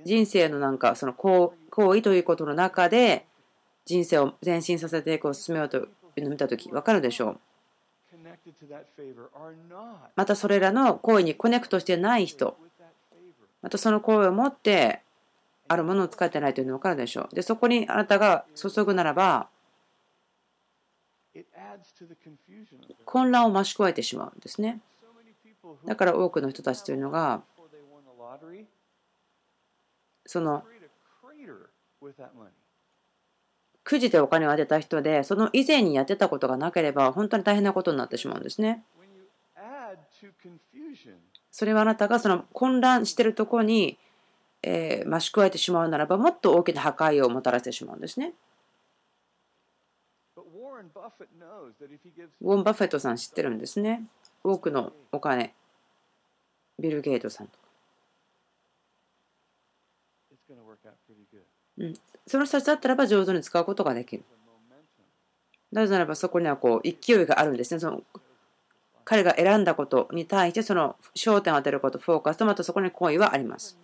[0.04, 3.28] 人生のなんかその行為ということの中で
[3.86, 7.39] 人生を前進させていくを進めようというのを見たとき分かるでしょう。
[10.15, 12.58] またそれらの行為にコネクトしてない人
[13.62, 15.04] またその声を持って
[15.67, 17.36] あるものを使ってないというのが分かるでしょう。
[17.36, 19.50] で、そこにあなたが注ぐならば、
[23.06, 24.82] 混乱を増し加えてしまうんですね。
[25.86, 27.43] だから多くの人たちというのが、
[30.26, 30.63] その
[33.84, 38.84] くじでお金を当てた人で、その以前にやってたことがなければ、本当に大変なことになってしまうんですね。
[41.52, 43.98] それはあなたがその混乱しているところに、
[44.63, 48.33] えー、増し加えてしまうならばもっと大きな破壊をもたらしてしまうんですね。
[52.42, 54.04] ウォン・バフェットさん知ってるんですね。
[54.44, 55.54] 多くのお金、
[56.82, 57.71] ビル・ゲイトさんとか。
[61.77, 61.94] うん、
[62.27, 64.23] その人たちだったらば上手に使うことができる。
[65.71, 67.79] なぜならばそこにはこう勢いがあるんですね。
[67.79, 68.04] その
[69.06, 73.77] 彼が選んだことに対してその焦点を当てること、フォーカスとまたそこに行為はあります。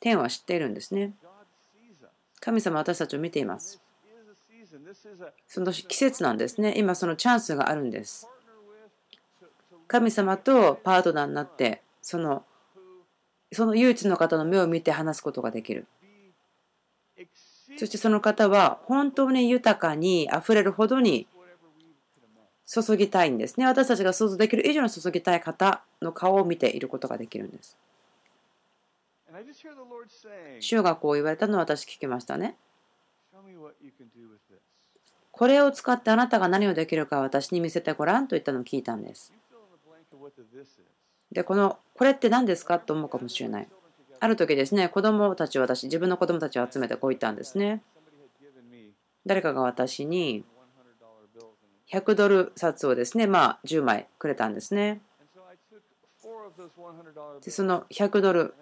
[0.00, 1.12] 天は知っているんですね。
[2.40, 3.80] 神様は私たちを見ています。
[5.46, 6.74] その季節なんですね。
[6.76, 8.28] 今そのチャンスがあるんです。
[9.86, 12.42] 神様とパートナーになって、その
[13.52, 15.86] その唯一の方の目を見て話すことができる。
[17.76, 21.26] そしてその方は本当に豊かにあふれるほどに
[22.66, 23.66] 注ぎたいんですね。
[23.66, 27.76] 私たちが想像できる以上の注ぎたい方の顔を見ていることができるんです。
[30.60, 32.56] 主がこう言われたのを私聞きましたね。
[35.30, 39.30] これを使ってあなたが何をできるか私に見せてごらんと言ったのを聞いたんです。
[41.32, 43.68] で、この、これって何ですかと思うかもしれない。
[44.20, 47.82] ある時ですね、子供たちを私、自分の子供たちを集めてこう言ったんですね。
[49.26, 50.44] 誰かが私に
[51.92, 55.00] 100ドル札をですね、まあ10枚くれたんですね。
[57.42, 58.54] でその100ドル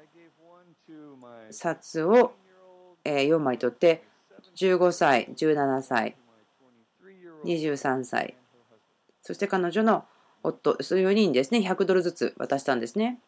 [1.51, 2.33] 札を
[3.05, 4.05] 4枚取って
[4.57, 6.17] 15歳、17歳、
[7.45, 8.37] 23歳、
[9.23, 10.05] そして彼女の
[10.43, 13.19] 夫、その4人ですね、100ドルずつ渡したんですね。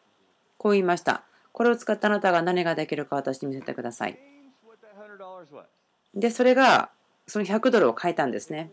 [0.57, 1.23] こう言いました。
[1.51, 4.19] これを使ってあなたが何ができるか私に見せてください。
[6.13, 6.89] で、それが、
[7.27, 8.71] その100ドルを変えたんですね。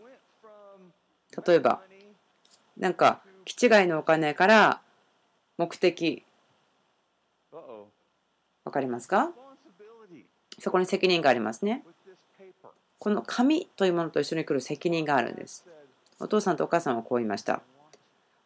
[1.45, 1.81] 例えば、
[2.77, 4.81] なんか、気違いのお金から
[5.57, 6.23] 目的、
[8.63, 9.31] わかりますか？
[10.59, 11.83] そこに責任がありますね。
[12.99, 15.63] この紙というものと一緒に来る責任があるんです。
[16.19, 17.61] お父さんとお母さんはこう言いました。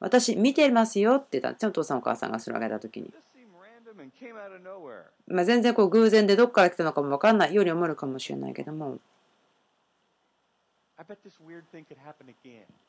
[0.01, 3.13] 私見てますよって言ったんですお父さんお母さんがそれをあげた時に。
[5.27, 8.99] まあ、全然こう偶然でどっから来たのかも分かんないように思えるかもしれないけども。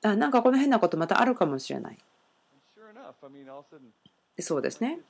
[0.03, 1.99] あなんかこの変なことまたあるかもしれない。
[4.41, 5.01] そうですね。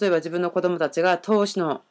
[0.00, 1.82] 例えば自分の子供たちが投資の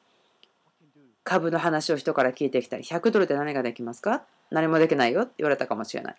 [1.24, 4.24] 株の話を人から聞いてきたり、100ドルで何ができますか？
[4.49, 6.16] 何もできないよって言われたかもしれない。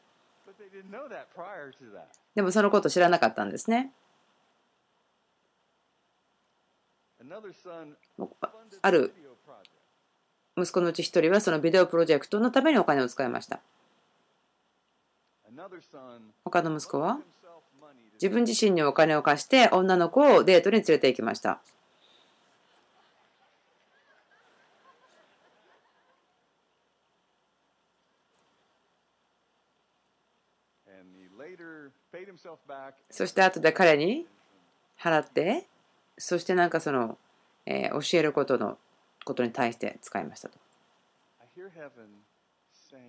[2.35, 3.93] でもそのこと知らなかったんですね。
[8.83, 9.15] ある
[10.57, 13.61] 息子のうち1人はそのビデオプロジェクトのためにお金を使いました。
[16.45, 17.21] 他の息子は？
[18.15, 21.61] 自分自身にお金を貸して女の子をデートに連れて行きました。
[33.11, 34.27] そして後で彼に
[34.99, 35.67] 払って
[36.19, 37.19] そしてなんかその、
[37.67, 38.79] えー、教えることの
[39.25, 40.59] ことに対して使いましたと。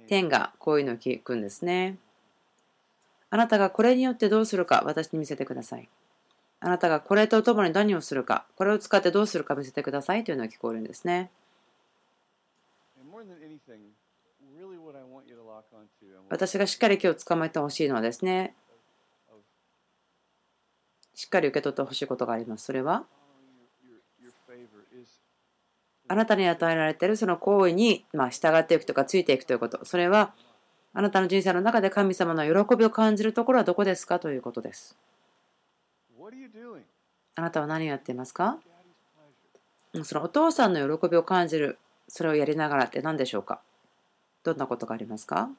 [0.07, 1.97] 天がこういうのを聞くんですね。
[3.29, 5.89] あなたがこれによってどうするか私に見せてください。
[6.59, 11.29] あなたがこれとともに何をするか、これを使ってどうするか見せてくださいというのが聞こえるんですね。
[16.29, 18.55] 私がしっかり今日捕まえてほしいのはですね、
[21.15, 22.65] しっかり受け取ってほしいことがあります。
[22.65, 23.05] それは、
[26.07, 29.83] あなたに与えられているその行為にま従っていくとかついていくということ。
[29.85, 30.33] それは、
[30.93, 34.97] あなたの人生の中で神様の喜びを感じるところはどこですかということです。
[37.35, 38.59] あなたは何をやっていますか？
[40.03, 43.61] そのお父さんの喜びを感じる、それをやりながらって何でしょうか？
[44.43, 45.49] どんなことがありますか？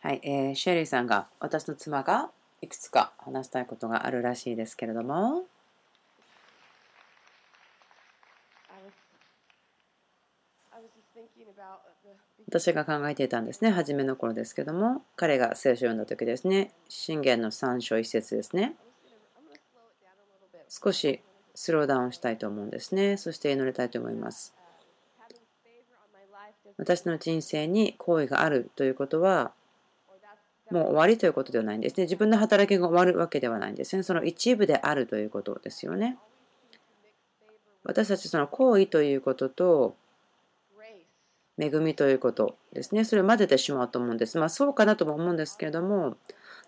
[0.00, 2.30] はい、えー、シェリーさんが私の妻が
[2.62, 5.44] いくつか話したいことがあるらしいですけれども。
[12.46, 15.02] 私が考えていたんですね初めの頃ですけども。
[15.16, 16.72] 彼が聖書を読んだ時ですね。
[16.88, 18.74] 信玄の3章1節ですね。
[20.68, 21.20] 少し
[21.54, 23.16] スローダウンしたいと思うんですね。
[23.16, 24.54] そして祈りたいと思います。
[26.80, 29.52] 私の人生に好意があるということは
[30.70, 32.04] もう終わりということではないんですね。
[32.04, 34.02] 自分の働きが終わるわけではないんですね。
[34.02, 36.16] その一部であるということですよね。
[37.84, 39.94] 私たちその行為ということと
[41.58, 43.04] 恵みということですね。
[43.04, 44.38] それを混ぜてしまうと思うんです。
[44.38, 46.16] まあそうかなとも思うんですけれども、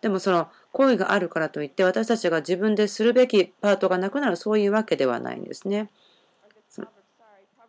[0.03, 5.89] でもその行為があるからといって私たちが自分でするべきパートがなくなるそういうわけではないんですね。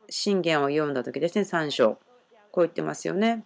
[0.10, 1.98] 信玄を読んだ時ですね、3章。
[2.54, 3.44] こう言ってますよね。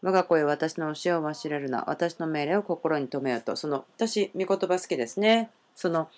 [0.00, 1.82] 我が子へ私の教えを忘れるな。
[1.88, 3.56] 私の命令を心に留めようと。
[3.56, 5.50] その、私、御言葉好きですね。
[5.74, 6.08] その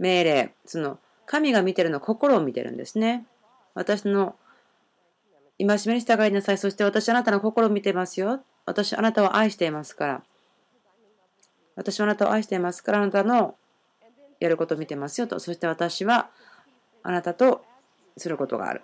[0.00, 3.26] 命令、その、神が見てるの心を見てるんですね。
[3.74, 4.34] 私の
[5.60, 6.58] 戒めに従いなさい。
[6.58, 8.42] そして私あなたの心を見てますよ。
[8.66, 10.22] 私あなたを愛していますから。
[11.76, 13.54] 私はあなたを愛していますから、あなたの
[14.40, 15.38] やることを見てますよと。
[15.38, 16.28] そして私は
[17.04, 17.64] あなたと
[18.16, 18.82] することがある。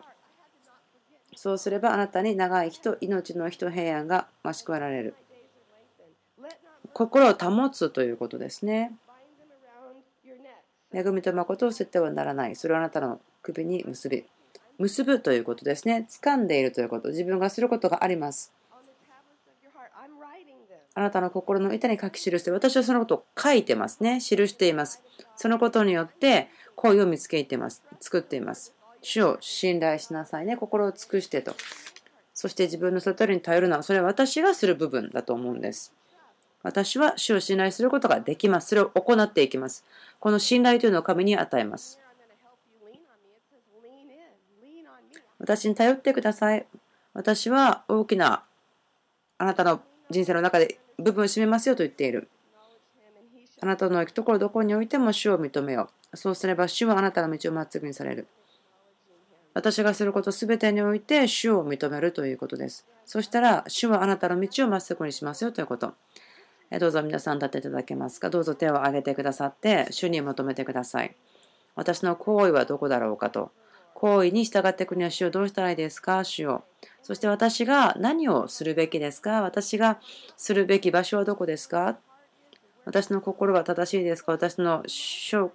[1.36, 5.14] そうすればあなたに長い人、命の人、平安が増し加えられる。
[6.92, 8.92] 心を保つということですね。
[10.92, 12.56] 恵みと誠を捨ててはならない。
[12.56, 14.24] それをあなたの首に結び。
[14.78, 16.06] 結ぶということですね。
[16.08, 17.10] 掴んでいるということ。
[17.10, 18.52] 自分がすることがあります。
[20.94, 24.20] あなたの心の板に書き記して、私はそのことを書いてますね。
[24.20, 25.02] 記しています。
[25.36, 27.82] そのことによって、恋を見つけています。
[28.00, 28.74] 作っています。
[29.02, 30.56] 主を信頼しなさいね。
[30.56, 31.54] 心を尽くしてと。
[32.34, 35.92] そして自分の悟りに頼るのは、それは私がする部分だと思うんです。
[36.62, 38.68] 私は主を信頼することができます。
[38.68, 39.84] それを行っていきます。
[40.18, 41.98] この信頼というのを神に与えます。
[45.38, 46.66] 私に頼ってください。
[47.14, 48.44] 私は大きな
[49.38, 49.80] あなたの
[50.10, 52.28] 人生の中で部分を占めますよと言っている。
[53.62, 56.16] あなたの行くところどこにおいても主を認めよう。
[56.16, 58.26] そうすれば主はあなたの道をまっすぐにされる。
[59.60, 62.86] 私がすることすべてにおいて主を認めるということです。
[63.04, 65.92] そしたら主はあなたの道をまっすぐにしますよということ。
[66.78, 68.30] どうぞ皆さん立っていただけますか？
[68.30, 71.14] どうぞ手を挙げてくださって主に求めてください。
[71.74, 73.52] 私の行為はどこだろうかと。
[73.94, 76.24] 行為に従っていくには主をどうしたらいいですか？
[76.24, 76.64] 主を。
[77.02, 79.42] そして私が何をするべきですか？
[79.42, 79.98] 私が
[80.36, 81.98] するべき場所はどこですか？
[82.86, 84.32] 私の心は正しいですか？
[84.32, 85.50] 私の焦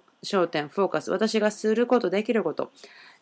[0.46, 2.70] 点、フォーカス、私がすること、できること、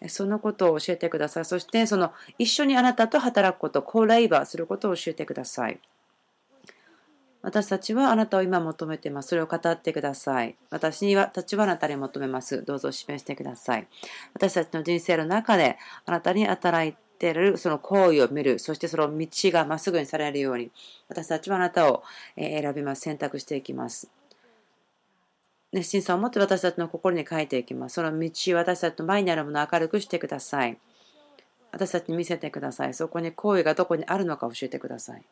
[0.09, 1.45] そのことを教えてください。
[1.45, 5.81] そして、その一緒にあなたと働くこと、コーライバーすることを教えてください。
[7.45, 9.29] 私たちはあなたを今求めています。
[9.29, 10.57] それを語ってください。
[10.71, 12.65] 私にはたちはあなたに求めます。
[12.65, 13.87] どうぞ示してください。
[14.33, 15.77] 私たちの人生の中で
[16.07, 20.71] あなたに働いているその行為を見る、そしてその道がまっすぐにされるように、
[21.09, 22.03] 私たちはあなたを
[22.35, 23.03] 選びます。
[23.03, 24.09] 選択していきます。
[25.75, 27.95] 熱心さを持って私たちの心に書いていきます。
[27.95, 30.79] その道、私たちの前にあるものを明るくしてください。
[31.73, 32.95] 私たちに見せてください。
[32.95, 35.25] そこに行為がどこにあるのか教えてください。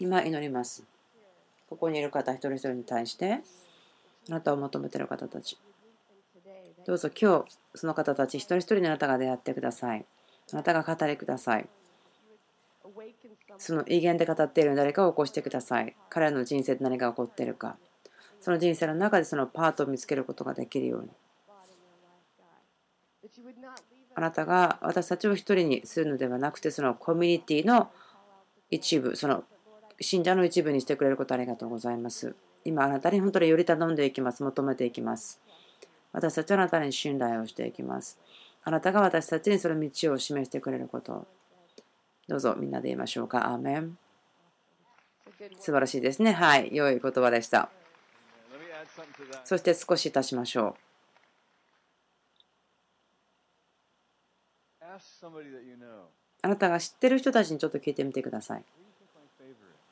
[0.00, 0.82] 今祈ります。
[1.70, 3.34] ここにいる方一人一人に対して、
[4.28, 5.56] あなたを求めている方たち。
[6.84, 10.04] どうぞ今日、その方たち一人一人にあなたが出会ってください。
[10.52, 11.68] あなたが語りください。
[13.58, 15.94] その威厳で語っている誰かを起こしてください。
[16.08, 17.76] 彼らの人生で何が起こっているか。
[18.40, 21.08] その人生の中でそのパートを見つけることができるように。
[24.14, 27.90] あなたが私たちを一人にするのではなくて、そのコミュニティの
[28.70, 29.44] 一部、その
[30.00, 32.34] 信者の一部にしてくれることありがとうございます。
[32.64, 34.42] 今、あなたに本当により頼んでいきます。
[34.42, 35.40] 求めていきます。
[36.12, 38.18] 私たちはあなたに信頼をしていきます。
[38.64, 41.26] あなたが私たちにその道を示してくれること。
[42.28, 43.50] どうぞみんなで言いましょうか。
[43.50, 43.96] アーメン。
[45.58, 46.32] 素晴らしいですね。
[46.32, 46.74] はい。
[46.74, 47.68] 良い言葉でした。
[49.44, 50.80] そして少し足しましょう。
[56.42, 58.64] あなたが知ってる人たちにちょっと聞いてみてください。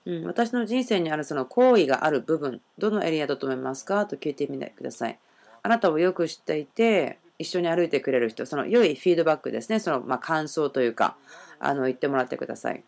[0.06, 4.06] うん、私の人生にあるその行為がある部分、どのエリアだと思いますか？
[4.06, 5.18] と聞いてみてください。
[5.62, 11.16] あなたをよく知っていて、一緒に歩いてくれる人、その良いフィードバックですね、そのま感想というか、
[11.58, 12.84] あの言ってもらってください。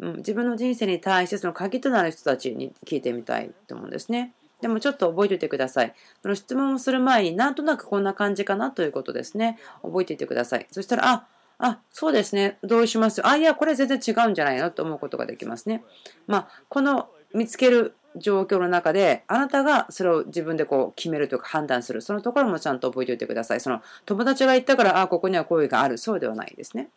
[0.00, 4.32] うん、自分の人生に対してその鍵となる人たちに聞いてみたいと思うんですね。
[4.60, 5.94] でもちょっと覚えておいてください。
[6.22, 9.58] その質問をする前になんとなくこんな感じかなということですね。
[9.82, 10.66] 覚えておいてください。
[10.70, 11.26] そしたら、あ、
[11.58, 12.58] あ、そうですね。
[12.62, 13.24] 同意します。
[13.26, 14.70] あ、いや、これ全然違うんじゃないの？
[14.70, 15.84] と思うことができますね。
[16.26, 22.00] まあ、この見つける状況の中で、あなたがそれを自分でこう決めるというか判断する。
[22.00, 23.60] そのところもちゃんと覚えておいてください。
[23.60, 25.98] その友達が言ったから、あ、ここには行為がある。
[25.98, 26.90] そうではないですね。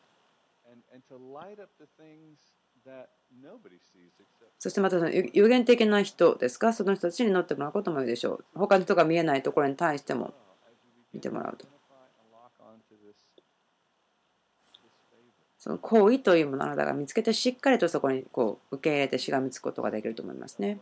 [4.59, 6.73] そしてまた有限的な人ですか？
[6.73, 8.45] その人たちに乗ってもらうこともいいでしょう。
[8.55, 10.33] 他の人が見えないところに対しても
[11.13, 11.65] 見てもらうと。
[15.59, 20.79] その行為というものをあなたが見つけてしっかりとそこにこう受け入れてしがみつくことができると思いますね。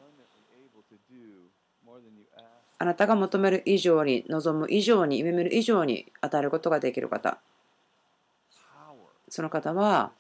[2.78, 7.40] あなたが求める以上に望む以上に夢見る以上に与えることができる方
[9.30, 10.12] その方は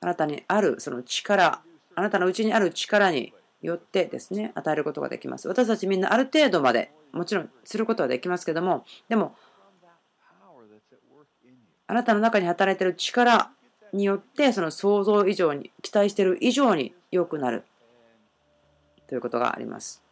[0.00, 1.62] あなたにあるその力
[1.94, 9.34] あなたのうちにある力によってですね与えることができます私たちみんなある程度までもちろんすることはできますけどもでも
[11.86, 13.50] あなたの中に働いている力
[13.92, 17.64] によってその想像以上に期待している以上に良くなる
[19.08, 20.02] ということがあります。